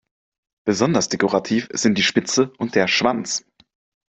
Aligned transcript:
Besonders 0.65 1.09
dekorativ 1.09 1.67
sind 1.73 1.95
die 1.95 2.01
Spitze 2.01 2.53
und 2.57 2.73
der 2.73 2.87
Schwanz. 2.87 3.45